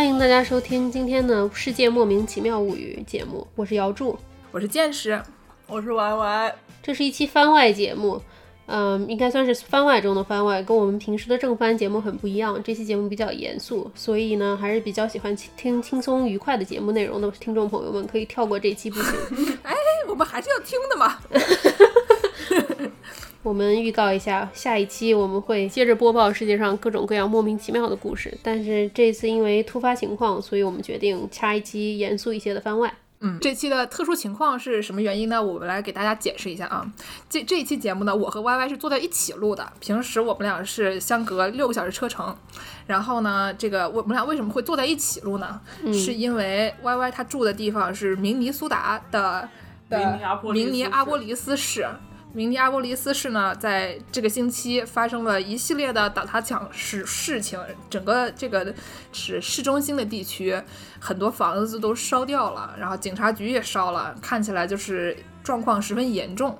[0.00, 4.18] 欢迎大家收听今天的《世界莫名其妙物语》节目，我是姚柱，
[4.50, 5.20] 我是剑师，
[5.66, 6.54] 我是 Y Y。
[6.82, 8.18] 这是一期番外节目，
[8.64, 12.58] 嗯，应该算是番外中的番外，跟我们平时的正番节目很不一样。
[12.64, 19.14] 这期节目比较严肃，所以呢，还是比较喜欢听轻松愉快的节目内容的听众朋友们可以跳过这期不行。
[19.62, 19.74] 哎，
[20.08, 21.18] 我们还是要听的嘛。
[23.42, 28.36] 我们预告一下，下一期我们会接着播报世界上各种各样莫名其妙的故事。
[28.42, 32.92] 但是这次因为突发情况，所以我们决定掐一期严肃一些的番外。
[33.22, 35.42] 嗯，这期的特殊情况是什么原因呢？
[35.42, 36.90] 我们来给大家解释一下啊。
[37.30, 39.72] 这这一期节目呢，我和 Y Y 是坐在一起录的。
[39.80, 42.36] 平时我们俩是相隔六个小时车程。
[42.86, 45.60] 然后呢，这个我们俩为什么会坐在一起录呢？
[45.92, 49.48] 是因为 Y Y 他住的地方是明尼苏达的
[49.88, 51.86] 明尼阿波利斯市。
[52.32, 58.72] 明尼阿波利斯市呢，在这个星期发生了一系列的打砸抢事事情，整个这个
[59.12, 60.56] 是市中心的地区，
[61.00, 66.56] 很多房子都烧掉了，然后警察局也烧了，看起来就是状况十分严重。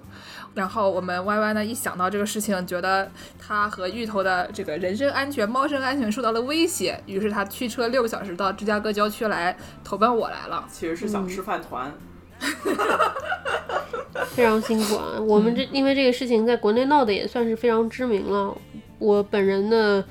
[0.54, 10.66] 然后我们 Y Y 呢，一想到这个事情，觉得他和芋头的这个人身安全、猫身安全受到了威胁，于是他驱车六个小时到芝加哥郊区来投奔我来了。
[10.68, 11.92] 其实是想吃饭团。
[14.30, 15.20] 非常辛苦啊！
[15.20, 18.56] 我们这因为这个事情在国内闹的也算是非常知名了。
[18.98, 20.02] 我本人的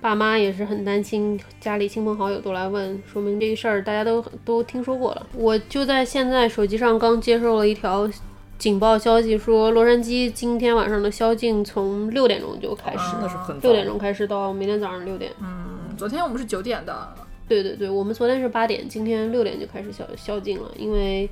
[0.00, 5.26] 爸妈也是很担心，家里亲朋好友都来问，说明这个事儿大家都都听说过了。
[5.34, 8.08] 我就在现在手机上刚接受了一条
[8.58, 12.98] 警报消息，说洛杉矶今天晚上的宵禁从六点钟就开始，
[13.62, 15.32] 六点钟开始到明天早上六点。
[15.40, 17.08] 嗯，昨天我们是九点的。
[17.46, 21.28] 对对对，我们昨天是八点，今天六点就开始宵宵禁了，因为。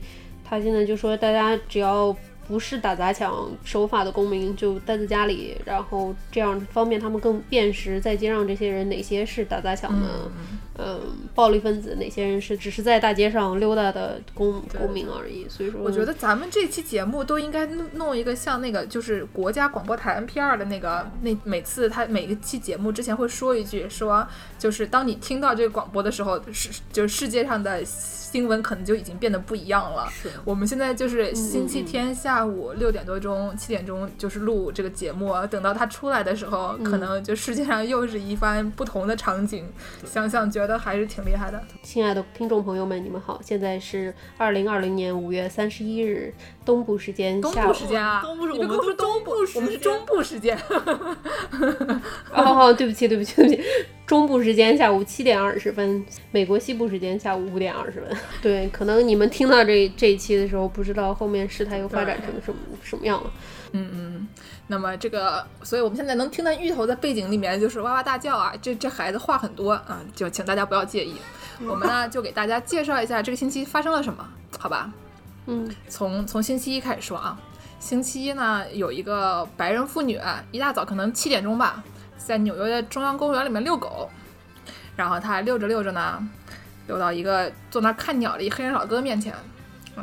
[0.49, 2.17] 他现在就说，大家只要
[2.47, 10.31] 不是打砸抢守法的公民，就待在家里，然后这样方便他们更辨识在街上这些人哪些是打砸抢的，
[10.79, 11.01] 嗯，
[11.35, 15.49] 暴力分子，哪些人是只是在大街上溜达的公公民而已。
[15.49, 24.25] 所以说，我觉得咱们这期节目都应该弄一个像那个，就是国家广播台 NPR 的那个，那每次他每一期节目之前会说一句，说
[24.57, 27.83] 就是当你听到这个广播的时候，是就是世界上的。
[28.27, 30.09] 新闻可能就已经变得不一样了。
[30.45, 39.65] 我们现在就是星期天下午六点多钟、七点钟就是录这个节目，等到它出来的时候，可能就世界上又是一番不同的场景。
[40.05, 41.63] 想想觉得还是挺厉害的。
[41.83, 50.59] 亲爱的听众朋友们，你们好，现在是二零二零年五月三十一日东部时间东部时间啊，东部是我们是东部，我们是中部时间。
[52.35, 53.63] 哦，对不起，对不起，对不起。
[54.07, 58.17] 中部时间下午七点二十分，美国西部时间下午五点二十分。
[58.41, 63.31] 对，可能你们听到这这一期的时候，不知道后面事态又发展成什么什么样了。
[63.73, 64.29] 嗯嗯。
[64.69, 71.17] 那么这个，所以我们现在能听到芋头在背景里面就是哇哇大叫啊，这这孩子话很多啊，就请大家不要介意。
[71.65, 74.29] 我们呢就给大家介绍一下这个星期发生了什么，
[74.59, 74.93] 好吧？
[75.47, 77.41] 嗯，从从星期一开始说啊，
[77.79, 81.83] 星期一呢有一个白人妇女，一大早可能七点钟吧。
[82.17, 84.11] 在纽约的中央公园里面遛狗，
[84.97, 86.29] 然后他遛着遛着呢，
[86.87, 89.35] 遛到一个坐那看鸟的一黑人老哥面前。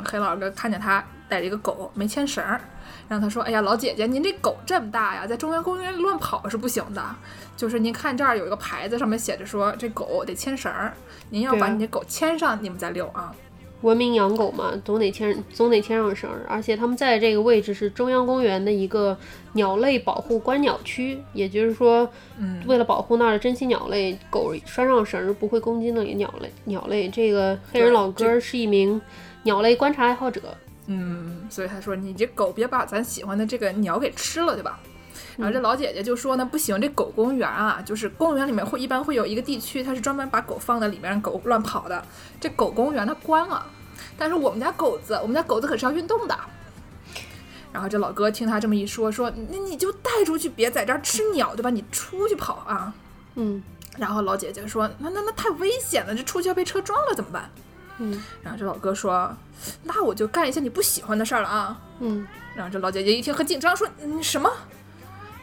[0.04, 2.42] 黑老哥看见他带着一个狗没牵绳，
[3.08, 7.00] 然后他说：“哎呀，老姐姐，您这狗这么大呀，在中央公园乱跑是不行的。
[7.56, 10.72] 就是您看这儿有一个牌子，上面写着说这狗得牵绳，
[11.30, 13.32] 您要把你这狗牵上，你们再遛啊。”
[13.84, 19.16] 文明养狗嘛，总得牵总得牵上绳儿，而且他们在这个位置是中央公园的一个
[19.52, 22.08] 鸟类保护观鸟区，也就是说，
[22.38, 26.50] 嗯，为了保护那儿的珍稀鸟类，狗拴上绳儿不会攻击那里鸟类。
[26.64, 28.98] 鸟类，这个黑人老哥是一名
[29.42, 30.40] 鸟类观察爱好者，
[30.86, 34.80] 嗯，所以他说你这狗别把咱喜欢的这个鸟给吃了，对吧？
[35.36, 42.04] 然后这老姐姐就说呢，不行，这狗公园啊，就是公园里面会一般会有一个地区，它是专门把狗放在里面让狗乱跑的。
[42.40, 43.66] 这狗公园它关了，
[44.16, 46.38] 但是我们家狗子，我们家狗子可是要运动的。
[47.72, 51.70] 然后这老哥听他这么一说，说那你就带出去，别在这儿吃鸟，对吧？
[51.70, 52.94] 你出去跑啊。
[53.34, 53.60] 嗯。
[53.98, 57.50] 然后老姐姐说，那那那太危险了，这出去要被车撞了怎么办？
[57.98, 58.22] 嗯。
[58.42, 59.36] 然后这老哥说，
[59.82, 61.80] 那我就干一些你不喜欢的事儿了啊。
[61.98, 62.24] 嗯。
[62.54, 64.48] 然后这老姐姐一听很紧张，说你什么？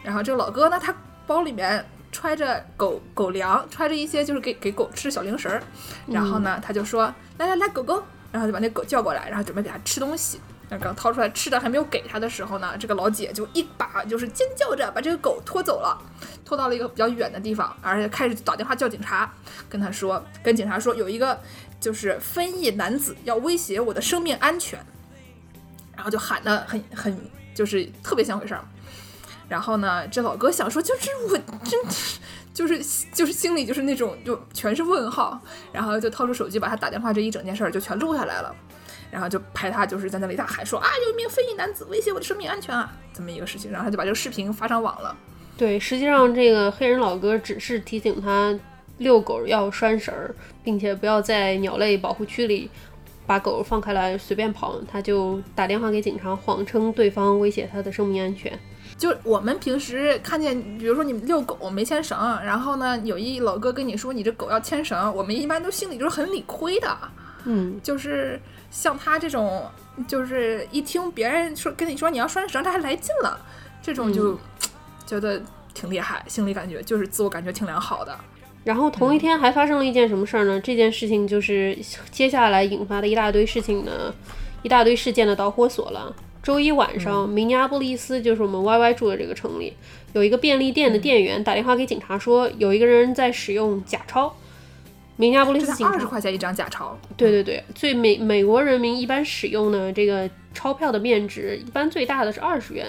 [0.04, 0.96] 然后这个老哥呢，他
[1.28, 5.62] 包里面揣着狗狗粮，揣着一些就是给给狗吃小零食儿。
[6.08, 10.40] 然后呢，他就说：“来来来，狗狗。”然后就把那狗叫过来，然后准备给它吃东西。
[10.70, 16.02] 那刚掏出来吃的还没有给他的时候呢，这个老姐就一把就是尖叫着把这个狗拖走了，
[16.46, 19.30] 拖到了一个比较远的地方，而且开始打电话叫警察，
[19.68, 21.38] 跟他说，跟警察说有一个
[21.82, 24.80] 就是非裔男子要威胁我的生命安全，
[25.94, 28.64] 然后就喊的很很就是特别像回事儿。
[29.52, 31.78] 然后呢，这老哥想说，就是我真
[32.56, 32.82] 就是
[33.14, 35.38] 就是心里就是那种就全是问号，
[35.74, 38.56] 然后就掏出手机把他打电话这一整件事儿就全录下来了，
[39.12, 45.14] 然后就拍他就是在那里大喊说啊有一名非裔男子威胁我的生命安全啊这么一个事情，然后他就把这个视频发上网了。
[45.58, 48.58] 对，实际上这个黑人老哥只是提醒他
[49.00, 50.34] 遛狗要拴绳儿，
[50.64, 52.70] 并且不要在鸟类保护区里
[53.28, 58.58] 把狗放开来随便跑，他就打电话给警察，谎称对方威胁他的生命安全。
[59.02, 62.16] 就我们平时看见，比如说你遛狗没牵绳，
[62.46, 66.96] 然后呢，有一老哥跟你说你这狗要牵绳，我们一般都心里就是很理亏的。
[67.46, 68.40] 嗯，就是
[68.70, 69.68] 像他这种，
[70.08, 73.40] 就是一听别人说跟你说你要拴绳，他还来劲了，
[73.82, 74.38] 这种就
[75.08, 75.42] 觉得
[75.74, 78.16] 挺厉害，心里感觉就是自我感觉挺良好的。
[78.64, 80.62] 然后同一天还发生了一件什么事儿呢？
[80.62, 81.76] 这件事情就是
[82.12, 84.14] 接下来引发的一大堆事情的
[84.62, 86.16] 一大堆事件的导火索了。
[86.44, 89.74] 周一晚上，明尼阿波利斯就是我们 Y Y 住的这个城里，
[90.14, 94.36] 有一个便利店的店员打电话给警察说，有一个人在使用假钞。
[95.18, 102.88] 明尼阿波利斯警察二十块钱一张假钞，对对对，最美美国人民一般使用的这个钞票的面值，一般最大的是二十元。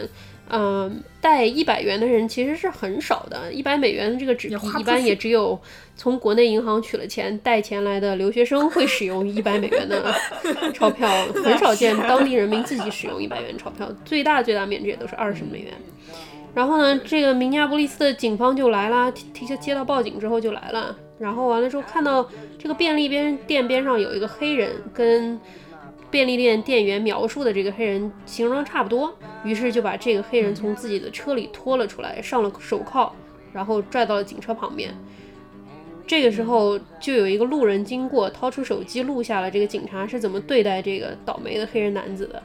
[0.51, 5.59] 嗯，带一百元的人其实是很少的，一百美元的这个纸币一般也只有
[5.97, 10.15] 从国内银行取了钱带钱来的留学生会使用一百美元的
[10.75, 11.09] 钞票，
[11.43, 15.73] 很少见当地人民自己使用一百元钞票，最大最大面值也都是二十美元。
[16.55, 22.29] 然后呢，这个明尼阿波利斯的警方就来了，提提前接到报警之后就来了，然后完了之后看到
[22.59, 25.41] 这个便利边店边上有一个黑人跟。
[26.13, 29.13] 便利店店员描述的这个黑人形容差不多，
[29.43, 33.11] 于是就把这个黑人从自己的车里拖了出来，上了手铐，
[33.51, 34.95] 然后拽到了警车旁边。
[36.07, 42.43] 这个时候，就有一个路人经过，掏出手机录下了这个警察是怎么对待这个倒霉的黑人男子的。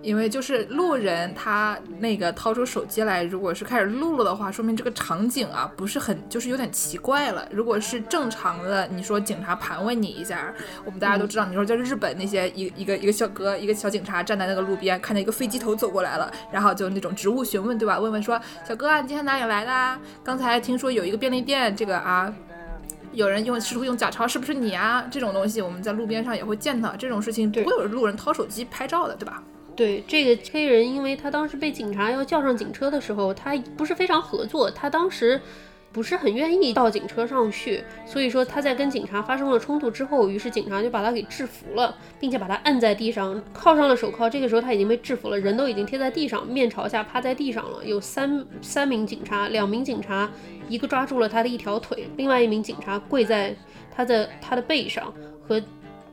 [0.00, 7.46] 因为就是路人他那个掏出手机来，如果是开始录了的话，说明这个场景啊不是很就是有点奇怪了。
[7.50, 10.54] 如果是正常的，你说警察盘问你一下，
[10.84, 17.98] 我们大家都知道，你说在日本那些一一个一个小哥一个小警察站在那个路边，看见一个飞机头走过来了，然后就那种职务询问，对吧？
[17.98, 20.00] 问问说小哥啊，你今天哪里来的？
[20.22, 22.32] 刚才听说有一个便利店，这个啊
[23.12, 25.04] 有人用试图用假钞，是不是你啊？
[25.10, 29.42] 这种东西我们在路边上也会见到，这种事情不会有路人掏手机拍照的，对吧？
[29.78, 35.40] 对这个黑人，因为他当时被警察要叫上警车的时候，他不是非常合作，他当时
[35.92, 44.28] 不是很愿意到警车上去，所以说他在跟警察发生了冲突之后，于是警察就把他给制服了，并且把他按在地上，铐上了手铐。
[44.28, 47.84] 这个时候他已经被制服了，人都已经贴在地上，面朝下趴在地上了。
[47.84, 50.28] 有三三名警察，两名警察，
[50.68, 53.54] 一个抓住了他的一条腿，另外一名警察跪在
[53.94, 55.14] 他的他的背上
[55.46, 55.62] 和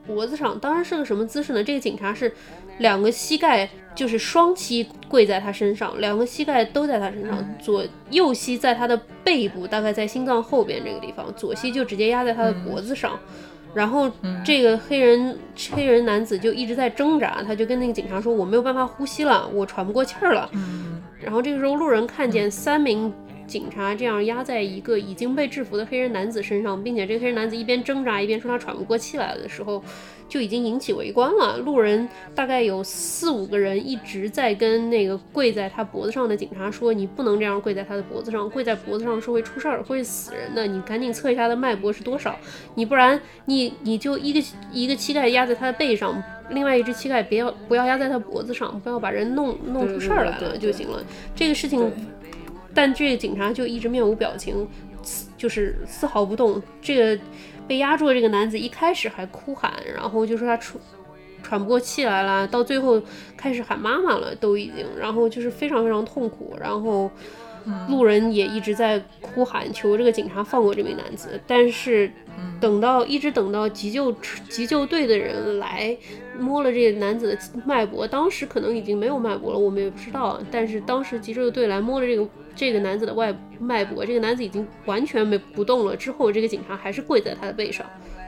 [0.07, 0.57] 脖子上。
[0.59, 1.63] 当时是个什么姿势呢？
[1.63, 2.31] 这个警察是。
[2.79, 13.17] 两个膝盖就是双膝跪在他身上，两个膝盖都在他身上，左右膝在他的背部，大概在心脏后边这个地方，左膝就直接压在他的脖子上。
[13.73, 14.11] 然后
[14.43, 15.39] 这个黑人
[15.71, 20.49] 黑人男子就一直在挣扎，他就跟那个警察说：“我没有办法呼吸了，我喘不过气儿了。”
[21.23, 23.13] 然后这个时候路人看见三名
[23.47, 29.83] 警察这样压在一个已经被制服的黑人男子身上，并且这个黑人男子一边挣扎一边说他喘不过气来的时候。
[30.27, 31.57] 就已经引起围观了。
[31.59, 40.65] 路人大概有四五个人一直在跟那个跪在他脖子上的警察说：“你不能这样跪在他的脖子上，跪在脖子上是会出事儿，会死人的。
[40.65, 42.35] 你赶紧测一下他的脉搏是多少，
[42.73, 51.03] 你不然你你就一个一个膝盖压在他的背上，另外一只膝盖别要不要压在他脖子上，不要把人弄弄出事儿来了就行了。
[51.35, 51.91] 这个事情，
[52.75, 54.67] 但这个警察就一直面无表情，
[55.35, 56.61] 就是丝毫不动。
[56.79, 57.23] 这个。
[57.67, 60.79] 被压住的这个男子一开始还哭喊，然后就说他出
[61.41, 63.01] 喘不过气来了，到最后
[63.35, 67.09] 开始喊妈妈了，都已经，然后就是非常非常痛苦，然后
[67.89, 72.11] 路人也一直在哭喊求这个警察放过这名男子，但是
[72.61, 74.11] 等到一直等到急救
[74.47, 75.97] 急救队的人来
[76.37, 82.27] 摸了这个男子的脉搏，当时可能已经没有脉搏了，我们也不知道，但是当时急救队来摸了这个。
[82.55, 85.95] 这个男子的外脉搏，这个男子已经完全没不动了。
[85.95, 87.85] 之后，这个警察还是跪在他的背上，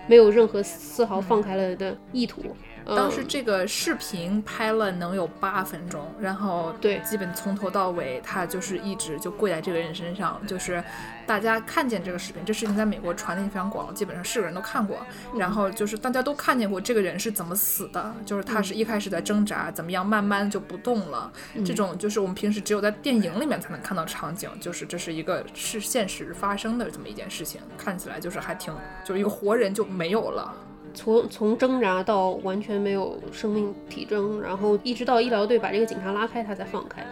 [0.07, 2.55] 没有任何丝毫放开了的意图。
[2.95, 10.81] 当时这个视频拍了能有八分钟，然后对，基本从头到尾他就是一直就跪在这个人身上，就是
[11.25, 15.05] 大家看见这个视频，这视频在美国传的也非常广，基本上是个人都看过。
[15.37, 21.29] 然后就是大家都看见过这个人是怎么死的，就是他是一开始在挣扎，怎么样慢慢就不动了。
[21.65, 30.53] 这种就是我们平时只有在电影里面才能看到场景，就是这是一个是现实发生的这么一件事情，看起来就是还挺，就是一个活人就没有了。
[30.93, 37.05] 从从挣扎到完全没有生命体征，然后一直到医疗队把这个警察拉开，他才放开。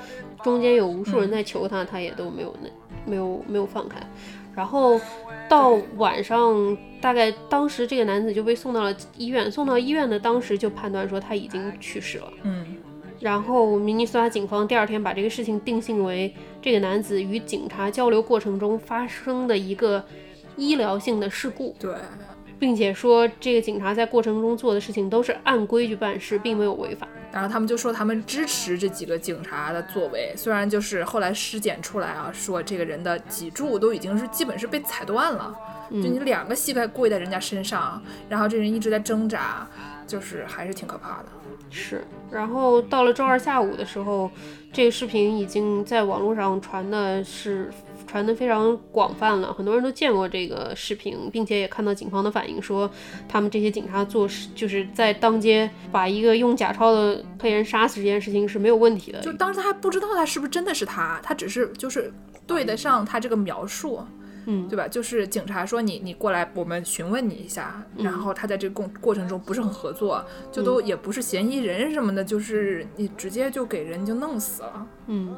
[0.44, 2.70] 中间有无数人在求他，他也都没有那
[3.06, 4.00] 没有没有放开。
[4.56, 5.00] 然后
[5.50, 12.34] 到晚上，大概当时这个男子就被送到了医院，送到医院的当时就判断说他已经去世了。
[12.44, 12.78] 嗯
[13.20, 20.04] 然后明尼苏达警方第二天把这个事情定性为这个男子与警察交流过程中发生的一个
[20.58, 21.94] 医疗性的事故，对，
[22.60, 27.08] 并且说这个警察在过程中做的事情都是按规矩办事，并没有违法。
[27.32, 35.54] 然后他们就说他们支持这几个警察的作为，虽然就是后来尸检出来啊，说这个人的脊柱都已经是基本是被踩断了，
[35.92, 39.68] 就你两个膝盖跪在人家身上，然后这人一直在挣扎，
[40.06, 41.26] 就是还是挺可怕的。
[41.70, 44.30] 是，然后到了周二下午的时候，
[44.72, 47.70] 这个视频已经在网络上传的是
[48.08, 52.90] 传的非常广泛了，很多人都见过这个视频，并且也看到警方的反应，说
[53.28, 59.20] 他们这些警察做事就是在当街把一个用假钞的黑人杀死这件事情是没有问题的。
[59.20, 62.14] 就当时他还不知道他是不是真的是他，他只是就是
[62.48, 64.00] 对得上他这个描述。
[64.00, 64.25] 嗯
[64.70, 64.88] 对吧？
[64.88, 74.88] 就是警察说你你过来，我们询问你一下，然后他在这个过过程中不是很合作，就都也不是嫌疑人什么的，就是你直接就给人就弄死了。
[75.08, 75.36] 嗯，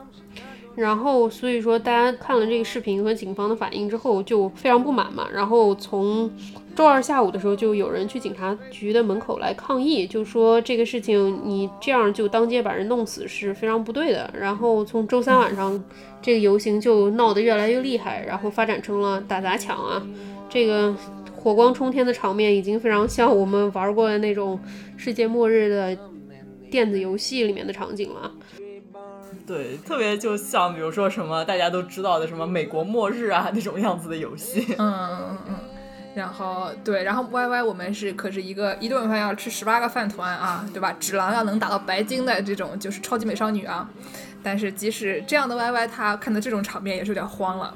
[0.78, 6.32] 然后所以说大家看了这个视频和警方的反应之后就非常不满嘛，然后从
[6.76, 14.32] 周二下午的时候就有人去警察局的门口来抗议，就说这个事情你这样就当街把人弄死是非常不对的。
[14.40, 15.84] 然后从周三晚上
[16.22, 20.06] 这个游行就闹得越来越厉害，然后发展成了打砸抢啊，
[20.48, 20.96] 这个
[21.36, 24.60] 火光冲天的场面已经非常像我们玩过的那种
[24.96, 25.98] 世界末日的
[26.70, 28.32] 电子游戏里面的场景了。
[29.48, 34.76] 对，特别就像比如说什么大家都知道的什么美国末日啊那种样子的游戏。
[34.78, 35.56] 嗯嗯嗯。
[36.14, 40.92] 然后对，然后 Y Y 我们是可是一个一顿饭要吃十八个饭团啊，对吧？
[41.00, 43.88] 纸狼要能打到白金的这种就是超级美少女啊。
[44.44, 47.74] 但是即使这样的 Y Y，他看到这种场面也是有点慌了，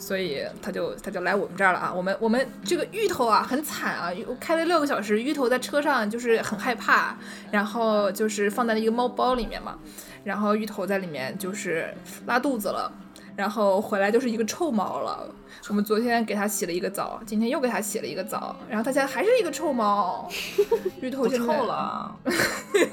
[0.00, 1.92] 所以他就他就来我们这儿了啊。
[1.94, 7.14] 我们我们这个芋头啊很惨啊，开了六个小时，芋头在车上就是很害怕，
[7.52, 9.78] 然后就是放在了一个猫包里面嘛，
[10.24, 11.94] 然后芋头在里面就是
[12.26, 12.90] 拉肚子了。
[13.40, 15.26] 然后回来就是一个臭猫了。
[15.68, 20.28] 我们昨天给它洗了一个澡，今天又给它洗了一个澡，然后它现在还是一个臭猫。
[21.00, 22.14] 芋头不现在臭了，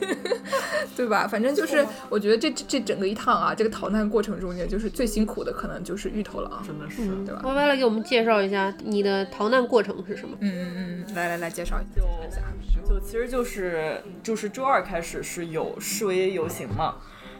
[0.95, 1.27] 对吧？
[1.27, 6.63] 反正就是，我觉得这这这整个一趟啊，这个逃难过程中间，就是最辛苦的可能就是芋头了啊。
[6.65, 7.05] 真的是。
[7.25, 7.41] 对吧？
[7.43, 10.37] 歪歪来给我们介绍一下你的逃难过程是什么？
[10.39, 11.85] 嗯嗯嗯，来来来，介绍一
[12.33, 12.41] 下。
[12.87, 16.95] 就其实就是就是周二开始是有示威游行嘛，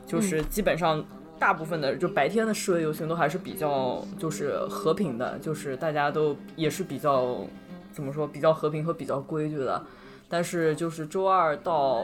[0.06, 1.04] 就是基本上
[1.40, 7.46] 大部分的就白天的示威游行都还是比较就是和平的，就是大家都也是比较
[7.92, 9.84] 怎么说比较和平和比较规矩的，
[10.28, 12.04] 但是就是周二到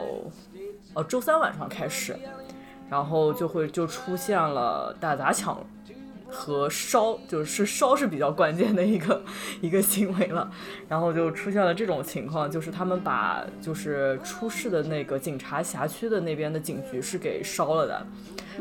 [0.94, 2.16] 呃周三晚上开始，
[2.88, 5.58] 然后就会就出现了打砸抢。
[6.36, 9.22] 和烧就是烧是比较关键的一个
[9.62, 10.50] 一个行为了，
[10.88, 18.04] 然后就出现了这种情况，就是他们把就是出事的那个警察辖区的那边的警局是给烧了的，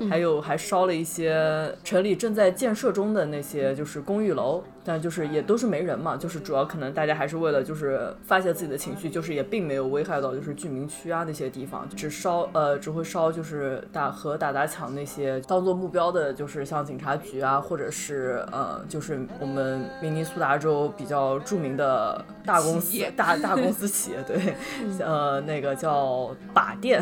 [0.10, 17.62] 还有还烧了一些城里正在建设中的那些就是公寓楼，但就是也都是没人嘛，就是主要可能大家还是为了就是发泄自己的情绪，就是也并没有危害到就是居民区啊那些地方，只烧呃只会烧就是打和打砸抢那些当做目标的，就是像警察局啊。
[17.64, 24.54] 或者是呃，就是我们明尼苏达州比较著名的大公司、大大公司企业，对，
[25.00, 27.02] 呃，那个叫靶店，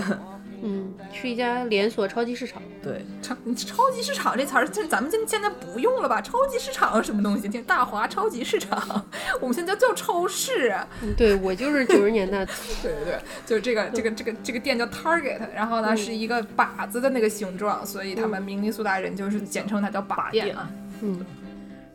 [0.63, 2.61] 嗯，去一家连锁超级市场。
[2.83, 6.21] 对，超超级市场这词儿，这咱们现现在不用了吧？
[6.21, 7.47] 超级市场什么东西？
[7.47, 9.05] 听大华超级市场，
[9.41, 10.75] 我们现在叫超市。
[11.17, 12.45] 对我就是九十年代。
[12.81, 20.69] 对对对，就是这个这个这个这个店叫 Target，然后呢是一个靶子的那个形状，所以他们明尼苏达人就是简称它叫靶店啊。
[21.01, 21.25] 嗯。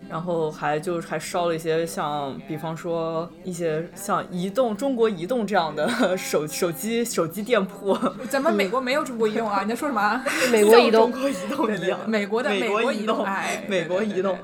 [0.09, 7.99] 然后还就是还烧了一些像，比方说一些像移动中国移动这样的 手手机手机店铺。
[8.31, 9.63] 咱们美国没有中国移动啊！
[9.63, 10.23] 你在说什么？
[10.53, 11.99] 美国移动，中国移动一样。
[12.07, 14.39] 美国的美国移动，哎，美国移动。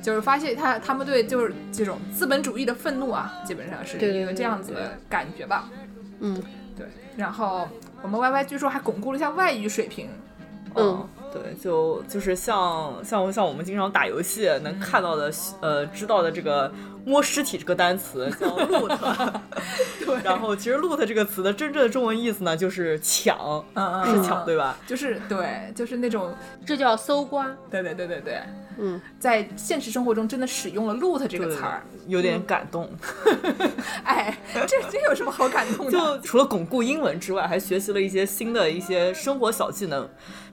[0.00, 5.68] 就是发现他他们对就是这种资本主义的愤怒啊，基本上是一个这样子的感觉吧。
[6.20, 6.40] 嗯，
[6.76, 6.86] 对。
[7.16, 7.68] 然后
[8.00, 10.08] 我们 Y Y 据说还巩固了一下外语水平。
[10.78, 11.08] 嗯。
[11.30, 15.30] 对，就就是像像像我们经常打游戏能看到的，
[15.60, 16.72] 呃，知道的这个
[17.04, 18.96] 摸尸体这个单词叫 loot，
[20.06, 24.78] 对，然后其实 loot 这个词的真正的中文意思呢就是抢，嗯嗯，是抢对吧？
[24.86, 28.40] 就是对，就是那种这叫搜刮，对对对对对。
[28.80, 32.88] 嗯，在现实生活中真的使用了 “loot” 这个词儿，有点感动。
[34.04, 35.92] 哎，这这有什么好感动的？
[35.92, 40.08] 就除了巩固英文之外，还学习了一些新的一些生活小技能。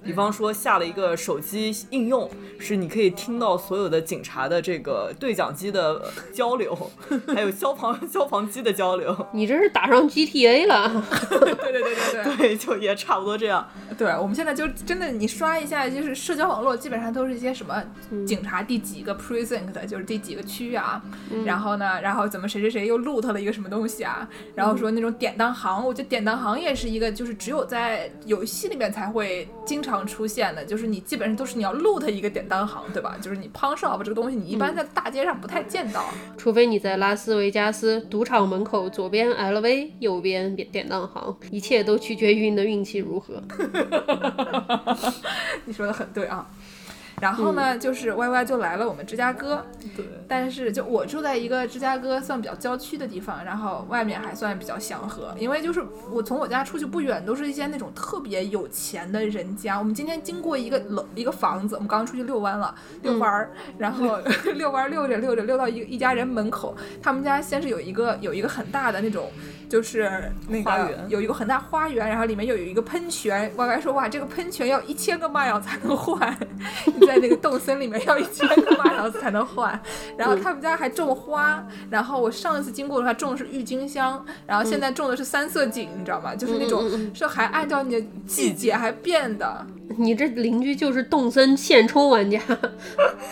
[0.05, 6.77] 比方说下了一个手机应用，是你可以听到所有的警察的这个对讲机的交流，
[7.33, 9.27] 还有消防 消防机的交流。
[9.33, 11.03] 你这是打上 GTA 了？
[11.27, 13.67] 对对对对对对，就也差不多这样。
[13.97, 17.83] 对，我们现在就真的，你刷一下，就是社交网络，基本上都是一些什么
[18.27, 21.01] 警察第几个 precinct，就是第几个区域啊，
[21.45, 29.94] 然后呢，然后怎么谁谁谁又 loot 了一个什么东西啊，然后说那种典当行，我觉得典当行也是一个，就是只有在游戏里面才会经常。
[30.03, 33.15] 出现的，就是你基本上都是你要 loot 一个典当行，对吧？
[33.21, 36.03] 就是你 pawn shop 这个东西，你一般在大街上不太见到，
[36.35, 43.43] 除非你在拉斯维加斯赌场门口左边 LV，右边典典当行，一切都取决于你的运气如何。
[45.65, 46.49] 你说的很对啊。
[47.21, 59.77] 然后呢，就是 Y Y 就来了我们芝加哥，对，但是就我住在一个芝加哥算比较郊区的地方，然后外面还算比较祥和，因为就是我从我家出去不远，都是一些那种特别有钱的人家。
[59.79, 64.19] 我们今天经过一个楼一个房子，我们刚刚出去遛弯了，遛弯儿，然后
[64.55, 69.29] 遛弯遛着遛着遛到一一家人门口，他们家先是有一个有一个很大的那种。
[69.67, 73.51] 就是那个有一个很大花园，然后里面又有一个喷泉。
[73.57, 76.37] 歪歪说：“哇，这个喷泉要一千个 mile 才能换，
[77.05, 79.79] 在那个洞森里面要一千个 mile 才能换。”
[80.17, 86.33] 然后他们家还种花，然后我上一次经过的话种的是郁金香，然后现在种的是三色堇，你知道吗？
[86.35, 86.83] 就是那种
[87.13, 89.65] 是还按照你的季节还变的。
[89.97, 92.41] 你这邻居就是动森现充玩家。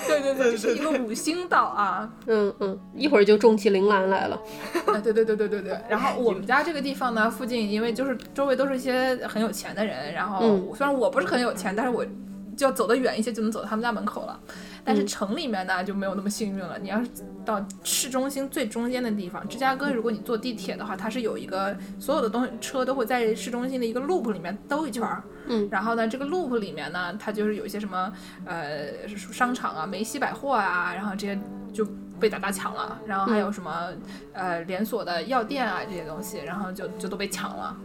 [0.08, 2.08] 对 对对，这是一个五星岛啊。
[2.28, 4.40] 嗯嗯，一会儿就种起铃兰来了。
[4.86, 5.78] 啊，对对对对对对。
[5.90, 10.40] 然后我们家这个地方呢，附近因为就是周围都是一些很有钱的人，然后
[10.76, 12.06] 虽然我不是很有钱，但是我
[12.56, 14.40] 就要走得远一些就能走到他们家门口了。
[14.86, 16.78] 但是城里面呢就没有那么幸运了。
[16.78, 17.10] 你要是
[17.46, 25.24] 到市中心最中间的地方，芝加哥，如果你坐地铁的话，它是有一个所有的东西车都会在市中心的一个 loop 里面兜一圈儿。
[25.48, 28.12] 嗯，然后呢，这个 loop 里面呢，它就是有一些什么
[28.46, 31.40] 呃商场啊、梅西百货啊，然后这些
[31.74, 31.88] 就
[32.20, 33.00] 被大家抢了。
[33.06, 33.90] 然后还有什么
[34.34, 37.78] 呃连锁的药店啊这些东西，然后就就都被抢了。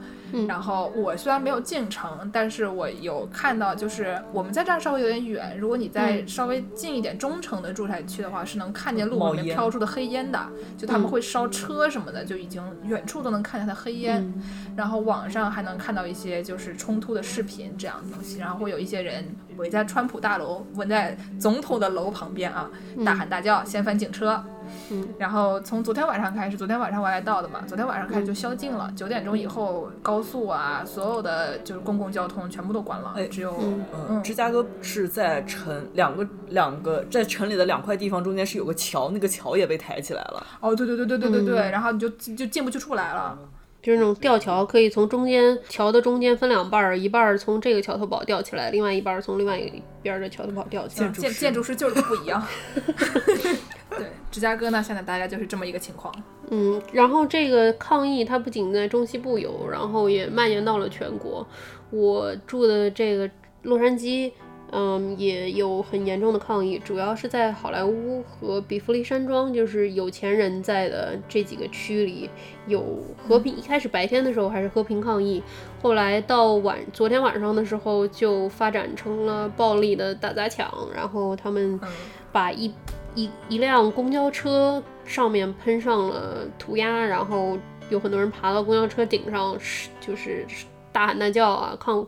[0.47, 5.57] 然后我虽然没有进城，但是我有看到，就是我们在这儿稍微有点远。
[5.59, 10.41] 如果你在稍微近一点中城的住宅区的话，是能看见路里面飘出的黑烟的，
[10.77, 14.33] 就他们会烧车什么的，就已经远处都能看见它黑烟。
[14.77, 19.25] 然后网上还能看到一些就是冲突的视频这样的东西，然后会有一些人
[19.57, 22.71] 围在川普大楼，围在总统的楼旁边啊，
[23.05, 24.43] 大喊大叫，掀翻警车。
[24.91, 33.55] 嗯，然后从昨天晚上开始，昨天晚上我来到的嘛，昨天晚上开始就宵禁了，九点钟以后高速啊，所有的就是公共交通全部都关了，只有
[34.09, 40.47] 嗯，芝加哥是在城两个两个在城里的两块地方中间是有个桥，那个桥也被抬起来了。
[40.61, 43.39] 哦，对对对对对对对，然后你就就进不去出不来了。
[43.81, 51.09] 就是那种吊桥，可以从中间桥的中间分两半儿，一半儿从这个桥头堡吊起来，另外一半儿从另外一边的桥头堡吊起来。
[51.11, 52.45] 建建筑师就是不一样。
[53.97, 56.15] 对，芝加哥呢，现在大概就是这么一个情况。
[56.51, 61.47] 嗯，然后这个抗议它不仅在中西部有，然后也蔓延到了全国。
[61.91, 63.31] 我住的这个
[63.63, 64.33] 洛杉矶。
[64.71, 72.29] 嗯，也有很严重的抗议，主要是在好莱坞和比弗利山庄，就是有钱人在的这几个区里
[72.67, 73.57] 有和平。
[73.57, 75.43] 一开始白天的时候还是和平抗议，
[75.81, 81.81] 后来到晚昨天晚上的时候就发展成了暴力的打砸抢，然后他们
[82.31, 82.71] 把一
[83.15, 87.57] 一一辆公交车上面喷上了涂鸦，然后
[87.89, 90.45] 有很多人爬到公交车顶上，是就是。
[90.93, 92.07] 大喊大叫啊，抗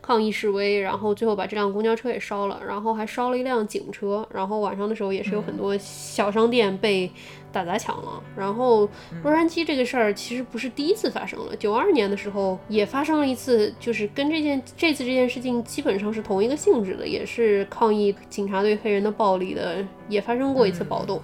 [0.00, 7.10] 抗议示威，然后最后把这辆公交车也烧了，然后还烧了一辆警车，然后晚上的时候也是有很多小商店被
[7.52, 8.22] 打砸抢了。
[8.36, 8.88] 然后
[9.22, 21.20] 洛杉矶这个事儿其实不是第一次发生了，九二年的时候也发生了一次，就是跟这件这次这件事情基本上是同一个性质的，也是抗议警察对黑人的暴力的，也发生过一次暴动。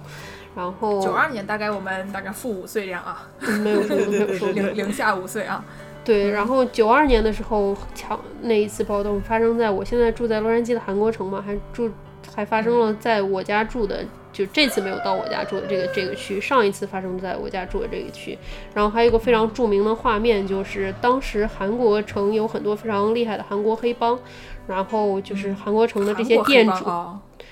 [0.55, 3.29] 然后九二年大概我们大概负五岁这样啊，
[3.63, 5.63] 没有说没有说零零下五岁啊。
[6.09, 11.87] 对，然后九二年的时候抢那一次暴动发生在我现在住在洛杉矶的韩国城嘛，还住
[12.35, 18.35] 还发生了在我家住的，就这次没有到我家住的这个这个区，上一次发生在我家住的这个区。
[18.73, 24.17] 然后还有一个非常著名的画面，就是当时韩国城有很多非常厉害的韩国黑帮，
[24.65, 26.85] 然后就是韩国城的这些店主，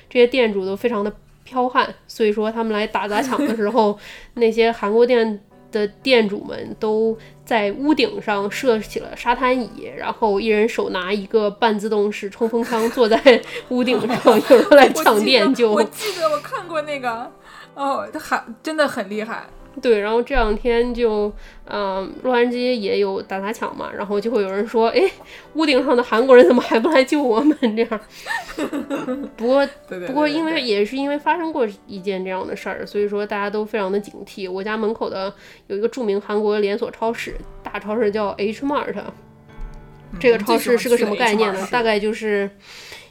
[0.10, 1.14] 这些店主都非常的
[1.48, 4.00] 剽悍，所以说他们来打砸抢的时候，
[4.34, 5.42] 那些韩国店。
[5.72, 14.18] 的店主们都在屋顶上设起了沙滩椅，然后一人手拿一个半自动式冲锋枪，坐在屋顶上，
[14.50, 15.72] 有人来抢店就。
[15.72, 17.32] 我记得我看过那个，
[17.74, 19.46] 哦，他还真的很厉害。
[19.82, 21.32] 对，然后这两天就，
[21.66, 25.02] 嗯，洛杉矶也有打砸抢嘛，然后就会有人说，哎，
[25.54, 27.56] 屋顶上的韩国人怎么还不来救我们？
[27.62, 28.00] 这样。
[29.36, 29.68] 不过，
[30.08, 34.52] 不过因为也是因为发生过一件这样的事儿，所以说大家都非常的警惕。
[34.52, 35.32] 我家门口的
[35.68, 38.96] 有一个著名韩国连锁超市，大超市叫 H Mart，
[40.20, 41.68] 这个超市是个什么概念呢？
[41.72, 42.50] 大概就是。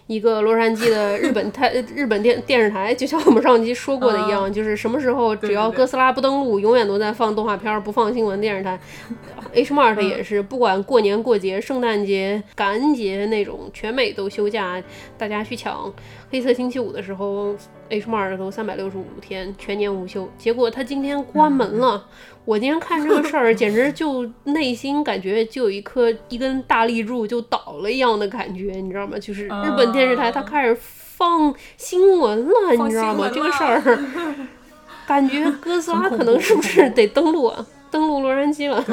[0.07, 8.41] 一个洛杉矶的日本台 日本电电视台，就像我们上期说过的一样，就是什么时候只要哥斯拉不登陆，永远都在放动画片，不放新闻。
[8.41, 8.79] 电视台。
[9.53, 14.83] H Mart 也是，不管过年过节、圣诞节、感恩节那种，全美都休假，
[15.17, 15.93] 大家去抢。
[16.31, 17.57] 黑色星期五的时候
[17.89, 20.29] ，H Mart 都三百六十五天全年无休。
[20.39, 22.07] 结果他今天关门了。
[22.45, 29.19] 我今天看这个事儿， 简直就内心感觉就有一颗一根大立柱就倒了一样的感觉，你知道吗？
[29.19, 33.29] 就是日本电视台它开始放新闻了，你知道吗？
[33.35, 33.99] 这个事儿，
[35.09, 37.67] 感觉哥斯拉可能是不是得登陆啊？
[37.91, 38.85] 登陆洛杉矶了。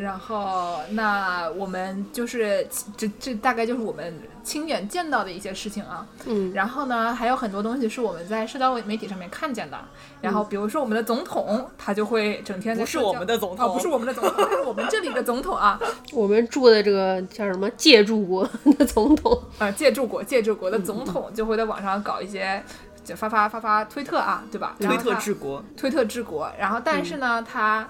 [0.00, 6.06] 然后，那我们就是这这大概就是我们亲眼见到的一些事情啊。
[6.26, 6.52] 嗯。
[6.52, 9.78] 然后呢，还有很多东西是我们在社交媒体上面看见的。
[10.20, 15.80] 然后，比如说我们的总统，他就会整天在不是我们的总统，不是我们的总统，是我们这里的总统啊。
[16.12, 22.62] 我们住的这个叫什么借助国的总统啊，借助国借助国的总统就会在网上搞一些，
[23.04, 24.76] 就发发发发推特啊，对吧？
[24.78, 26.50] 推特治国，推特治国。
[26.58, 27.88] 然后，但是呢，他。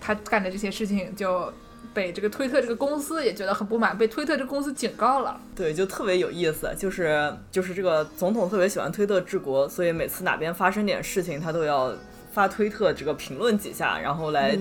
[0.00, 1.52] 他干的这些事情就
[1.94, 5.40] 被这个推特这个公司也觉得很不满，被推特这个公司警告了。
[5.56, 11.92] 对，就特别有意思，就是就是这个总统特别喜欢推特治国，所以每次哪边发生点事情，他都要
[12.32, 14.56] 发推特这个评论几下，然后来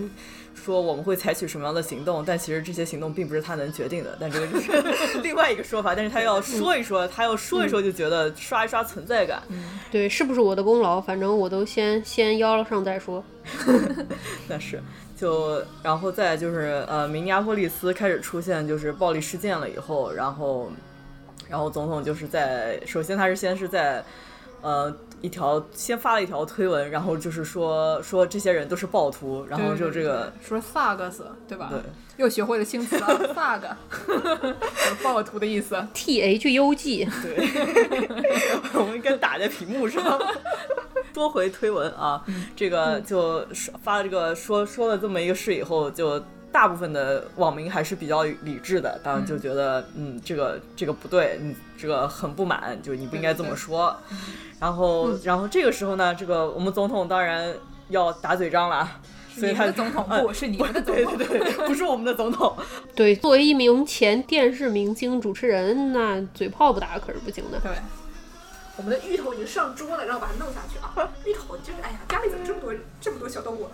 [0.57, 2.25] 说我们会采取什么样的行动。
[2.25, 4.71] 但其实这些行动并不是他能决定的，但这个就是
[5.23, 5.95] 另外一个说法。
[5.95, 9.41] 但是他要说一说，他要说一说，就觉得刷一刷存在感。
[9.91, 10.99] 对，是不是我的功劳？
[10.99, 13.23] 反正我都先先邀了上再说。
[14.49, 14.81] 那是。
[15.15, 20.71] 就然后再就是呃，明尼阿波利斯开始出现就是暴力事件了以后，然后，
[21.49, 24.03] 然后总统就是在首先他是先是在，
[24.61, 31.69] 呃一条先发了一条推文，然后就是说说这些人都是暴徒，然后就这个说 thugs 对吧？
[31.71, 31.79] 对，
[32.17, 34.55] 又学会了新词 了 thug，
[35.03, 37.49] 暴徒的意思，T H U G，对，
[38.73, 40.03] 我们应该打在屏幕上。
[41.13, 42.23] 说回推文啊，
[42.55, 43.43] 这个就
[43.81, 46.23] 发了这个说说了这么一个事以后，就
[46.57, 53.95] 大部分的网民还是比较理智的，当然就觉得嗯，这个这个不对，你这个很不满，就你不应该这么说。
[54.59, 57.53] 然后然后这个时候呢，这个我们总统当然
[57.89, 58.89] 要打嘴仗了，
[59.35, 62.57] 所以他的总统 不是你们的总统，对对对，不是我们的总统。
[62.95, 67.59] 对，作为一名前电视明星主持人，那嘴炮不打可是不行的。
[67.59, 67.71] 对。
[68.77, 71.09] 我们的芋头已经上桌了，然后把它弄下去啊！
[71.25, 73.67] 芋头就是，哎呀，家里怎么这么多这么多小动物？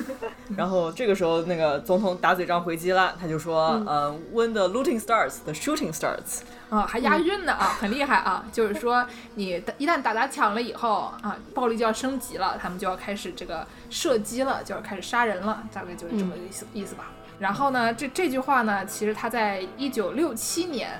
[0.56, 6.40] 然后这个时候，那个总统打嘴仗回击了，他就说：“呃，When the looting starts, the shooting starts。”
[6.70, 8.46] 啊，还押韵呢啊，很厉害啊！
[8.50, 17.10] 就是说，你一旦打砸抢了以后啊，暴力就要升级了，他们就要开始这个射击了，就要开始杀人了，大概就是这么个意思意思吧。
[17.38, 20.98] 然后呢，这这句话呢，其实他在一九六七年。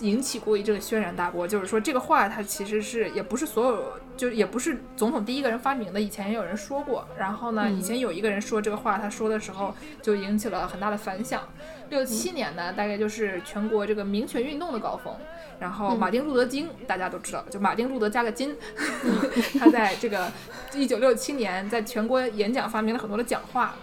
[0.00, 7.06] 引起过一阵轩然大波，就是说这个话它其实是也不是所有，就也不是总统第一个人发明的，以前也有人说过。
[7.18, 11.42] 然后呢，以前有一个人说这个话，他说的时候就引起了很大的反响。
[11.90, 15.12] 六七年呢，大概就是全国这个民权运动的高峰。
[15.58, 18.56] 然后马丁路德金大家都知道，就马丁路德加个金，
[19.60, 20.30] 他在这个
[20.72, 23.74] 一九六七年在全国演讲发明了很多的讲话。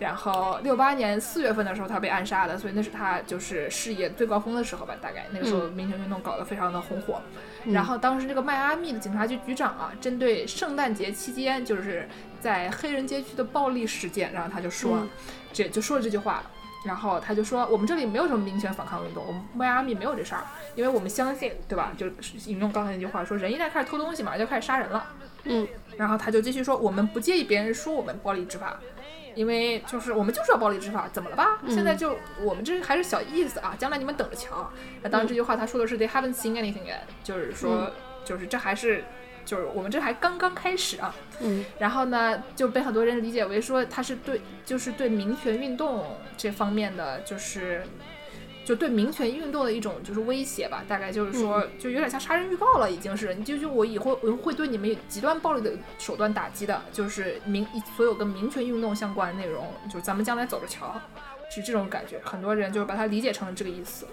[0.00, 7.20] 然后六八年四月份的时候，他被暗杀的，所以那是他就是事业最高峰的时候吧，大概那个时候民权运动搞得非常的红火。
[7.66, 12.08] 然后当时这个迈阿密的警察局局长啊，针对圣诞节期间就是
[12.40, 15.06] 在黑人街区的暴力事件，然后他就说，
[15.52, 16.42] 这就说了这句话，
[16.86, 21.92] 然后他就说我们这里没有什么民权反抗运动，我们迈阿密没有这事儿，因为我们相信，对吧？
[21.98, 22.06] 就
[22.46, 25.06] 引用刚才那句话说，人一旦开始偷东西，马上就开始杀人了。
[25.44, 28.80] 嗯，然后他就继续说，我们不介意别人说我们暴力执法。
[29.34, 31.58] 因为就是我们就是要暴力执法，怎么了吧？
[31.68, 34.70] 现在就我们这还是小意思啊，将来你们等着瞧。
[35.02, 37.90] 那当然这句话他说的是 They haven't seen anything yet，就是说
[38.24, 39.04] 就是这还是
[39.44, 41.14] 就是我们这还刚刚开始啊。
[41.40, 41.64] 嗯。
[41.78, 47.82] 然后呢就被很多人理解为说他是对就是对民权运动这方面的就是。
[48.70, 60.94] 就对民权运动的一种就是威胁吧，大概就是说，就有点像杀人预告了，已经是，你就就我以后我会对你们极端暴力的手段打击的，就是民所有跟民权运动相关的内容，就是咱们将来走着瞧，
[61.52, 64.06] 是这种感觉，很多人就是把它理解成了这个意思。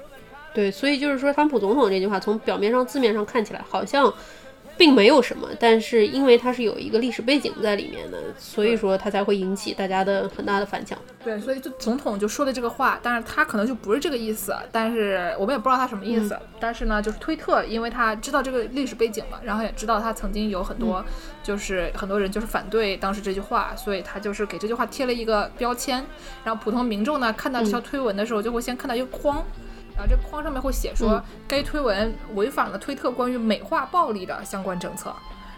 [0.56, 4.12] 对，所以就是说，川普总统这句话从表面上字面上看起来好像。
[4.78, 10.98] 并没有什么，但是因为它是有一个历史背景在里面的，所以说它才会引起大家的很大的反响。
[11.24, 16.40] 对，所以就总统就说的这个话，但是他可能就不是这个意思，但是我们也不知道他什么意思。
[16.60, 21.04] 但是呢，就是推特，因为他知道这个历史背景嘛，然后也知道他曾经有很多，
[21.44, 26.06] 就是很多人就是反对当时这句话，所以他就是给这句话贴了一个标签。
[26.46, 29.44] 然后普通民众呢，看到这条推文的时候，就会先看到一个框。
[29.98, 35.12] 然后这框上面会写说，该推文违反了推特关于美化暴力的相关政策。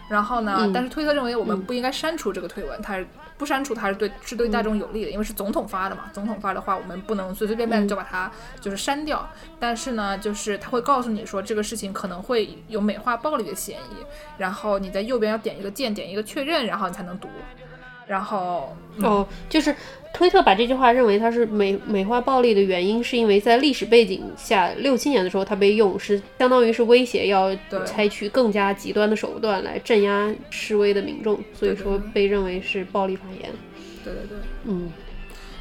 [0.08, 3.06] 然后呢，但是推特认为我们不应该删除这个推文，它是
[3.38, 6.10] 不删除它是对是对大众有利的，因为是总统发的嘛。
[6.12, 8.28] 总统发的话，我们不能随随便便就把它
[8.60, 9.28] 就是删掉。
[9.60, 14.04] 但是呢，就是他会告诉你说这个事情可能会有美化暴力的嫌疑。
[14.36, 17.28] 然后你在右边要点一个键，点一个确认，然后你才能读。
[18.10, 19.72] 然后哦，就是
[20.12, 33.48] 推特把这句话认为它是美美化暴力的原因，是因为在历史背景下，六七年的时候它被用是相当于是威胁要采取更加极端的手段来镇压示威的民众，所以说被认为是暴力发言。
[34.02, 34.90] 对对对，嗯。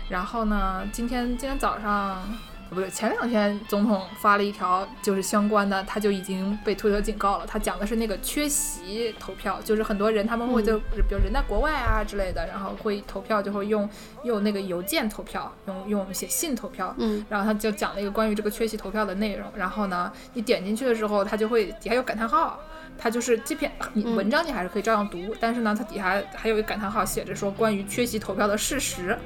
[0.09, 2.27] 然后呢，今天今天早上。
[2.75, 7.45] 不对前两天总统发了一条，就是相关的，他就已经被推特警告了。
[7.47, 13.89] 他讲的是那个缺席投票，就是很多人他们会就比如人在国外啊之类的，然后会投票就会用
[14.23, 16.93] 用那个邮件投票，用用写信投票。
[16.99, 19.47] 嗯，然后他就讲了一个关于这个缺席投票的内容。
[19.55, 22.59] 然后呢，你点进去的时候，他就会底下有感叹号，
[22.97, 29.17] 他就是这篇你文章你还是可以照样读，但是呢，它底下还有一个感叹号，写着说关于缺席投票的事实。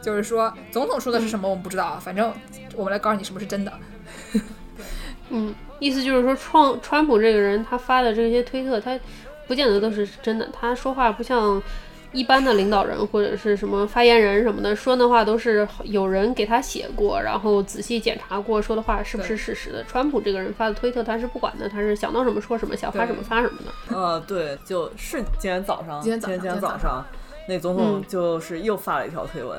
[0.00, 1.98] 就是说，总统说的是什么，我们不知道。
[1.98, 2.32] 反正
[2.78, 3.72] 我们来告诉你什么是真的。
[5.30, 8.98] 嗯，意思就是说，川川普这个人，他发的这些推特，他
[9.48, 10.48] 不见得都是真的。
[10.52, 11.60] 他说话不像
[12.12, 19.82] 一般的领导人或者是什么发言人什么的，说的话都是有人给他写过，然后仔细检查过，说的话是不是事实的。
[19.84, 23.94] 川普这个人发的推特，他是不管的，他是想到什么说什么，想发什么发什么的。
[23.94, 27.04] 呃，对，就是今天早上，今天今天早上，
[27.48, 29.58] 那总统就是又发了一条推文。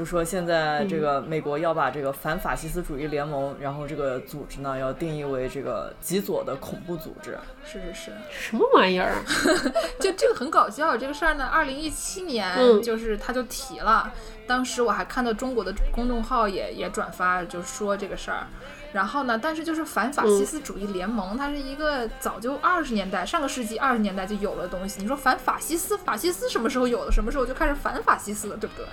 [0.00, 7.36] 就说现在这个美国要把这个反法西斯主义联盟，然后这个组织呢要定义为这个极左的恐怖组织。
[7.66, 9.12] 是是是，什么玩意儿？
[10.00, 10.96] 就这个很搞笑。
[10.96, 14.10] 这个事儿呢，二零一七年就是他就提了，
[14.46, 18.46] 当时我还看到中国的公众号也也转发，就说这个事儿。
[18.92, 19.38] 然后呢？
[19.40, 25.00] 但是就是反法西斯主义联盟，它是一个早就二十年代上个世纪二十年代就有了东西。
[25.00, 27.12] 你说反法西斯，法西斯什么时候有的？
[27.12, 28.84] 什么时候就开始反法西斯了，对不对？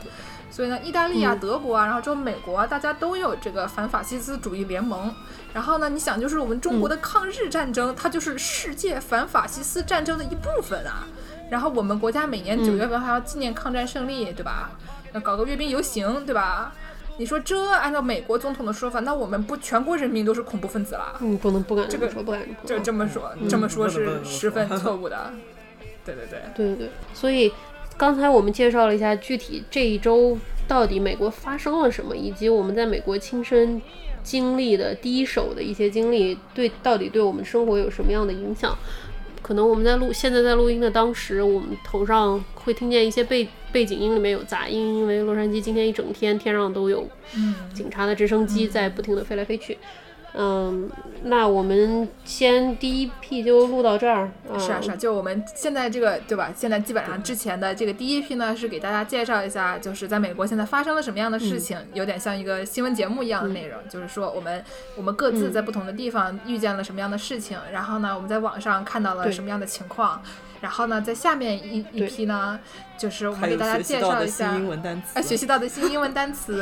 [0.52, 5.14] 所以呢，意大利啊、德国啊，然后之后美国啊，大家都有这个反法西斯主义联盟。
[5.54, 11.08] 然后呢，你想，就是我们中国的抗日战争，它就是世界反法西斯战争的一部分啊。
[11.50, 14.70] 然后我们国家每年九月份还要纪念抗战胜利，对吧？
[15.14, 16.72] 要搞个阅兵游行，对吧？
[17.18, 21.18] 你说这按照美国总统的说法，那我们不全国人民都是恐怖分子了？
[21.20, 25.32] 嗯，不能不敢这个说，不敢这这么说，这么说是十分错误的。
[26.06, 26.90] 对对对，对对对。
[27.14, 27.52] 所以
[27.98, 33.82] 刚才我们介绍了一下具体这一周到底美国发生了什么，以及我们在美国亲身
[34.24, 38.78] 经历的第一手的一些经历，对到底对我们生活有什么样的影响？
[39.42, 47.08] 可能我们在录现在在录音的当时，我们头上会听见一些背背景音里面有杂音，因为洛杉矶今天一整天天上都有
[47.74, 49.74] 警察的直升机在不停的飞来飞去。
[49.74, 49.78] 嗯，
[51.24, 54.30] 那我们先第一批就录到这儿。
[54.60, 56.54] 是啊是啊，就我们现在这个对吧？
[56.56, 64.64] 现在基本上之前的这个第一批呢，是给大家介绍一下，就是在美国现在发生了什么样的事情，有点像一个新闻节目一样的内容，就是说我们
[64.96, 70.22] 我们各自在不同的地方遇见了什么样的事情，然后呢，我们在网上看到了什么样的情况，
[70.62, 72.60] 然后呢，在下面一一批呢，
[72.96, 74.52] 就是我们给大家介绍一下
[75.16, 76.62] 啊，学习到的新英文单词，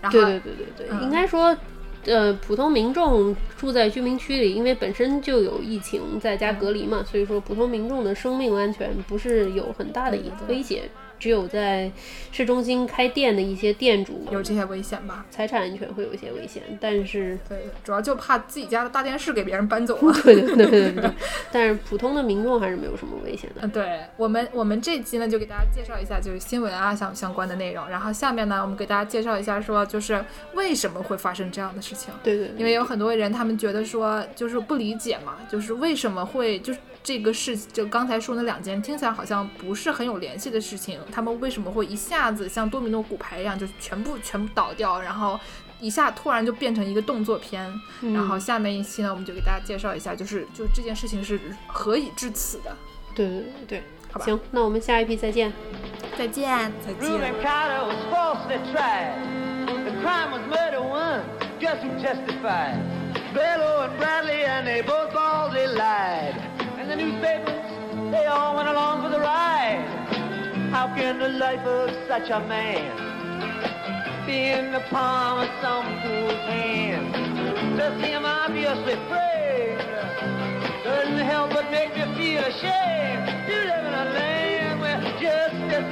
[0.00, 1.56] 然后对对对对对，应该说。
[2.06, 10.90] 呃，普通民众住在居民区里，因为本身就有疫情在家隔离嘛，所以说普通民众的生命安全不是有很大的一个威胁。
[11.20, 11.92] 只有在
[12.32, 20.12] 市中心开店的一些店主有这些危险吧，财产安全会有一些危险，但是对，主要就怕自己家的大电视给别人搬走 了。
[20.24, 21.10] 对对对对对，
[21.52, 23.60] 但是普通的民众还是没有什么危险的。
[23.60, 32.12] 嗯，对我们我们这期呢就给大家介绍一下就是新闻啊相相关的内容，然后下面呢我们给大家介绍一下说就是为什么会发生这样的事情。
[32.22, 36.78] 对对，因为有很多人他们觉得说就是不理解嘛，就是为什么会就是。
[37.02, 45.38] 这个事就刚才说那两件听起来好像不是很有联系的事情，他们为什么会一下子像多米诺骨牌一样就全部全部倒掉，然后
[45.80, 47.70] 一下突然就变成一个动作片。
[48.02, 52.76] 嗯然后下面一期呢，我们就给大家介绍一下，就是就这件事情是何以至此的。
[53.14, 55.52] 对对对对，好吧行，那我们下一批再见。
[56.16, 59.16] 再见，再 Reuben Carter was falsely tried.
[59.66, 61.22] The crime was murder one.
[61.60, 62.78] Guess who testified?
[63.34, 66.34] Bello and Bradley, and they both baldly lied.
[66.78, 67.64] And the newspapers,
[68.10, 69.84] they all went along for the ride.
[70.70, 72.96] How can the life of such a man
[74.24, 77.12] be in the palm of some fool's hand?
[77.76, 79.80] To see him obviously framed
[80.84, 85.90] couldn't help but make me feel ashamed to live in a land where justice